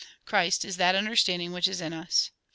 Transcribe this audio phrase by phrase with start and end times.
[0.25, 2.31] Christ is that understanding which is in us."